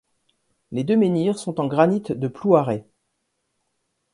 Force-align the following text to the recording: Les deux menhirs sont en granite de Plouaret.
Les 0.71 0.83
deux 0.83 0.97
menhirs 0.97 1.37
sont 1.37 1.59
en 1.61 1.67
granite 1.67 2.11
de 2.11 2.27
Plouaret. 2.27 2.87